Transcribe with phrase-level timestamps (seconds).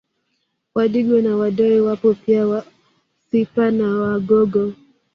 [0.75, 4.73] Wadigo na Wadoe wapo pia Wafipa na Wagogo